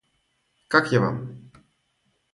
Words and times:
Как 0.67 0.91
я 0.91 0.99
Вам? 0.99 1.19